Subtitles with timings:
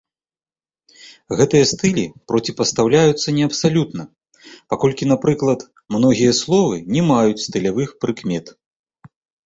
[1.41, 4.01] Гэтыя стылі проціпастаўляюцца не абсалютна,
[4.75, 5.59] паколькі, напрыклад,
[6.01, 8.45] многія словы не маюць стылявых прыкмет.